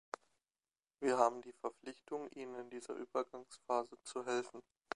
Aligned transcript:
Wir 0.99 1.15
haben 1.19 1.43
die 1.43 1.53
Verpflichtung, 1.53 2.27
ihnen 2.31 2.55
in 2.55 2.69
dieser 2.71 2.95
Übergangsphase 2.95 3.97
zu 4.01 4.25
helfen. 4.25 4.63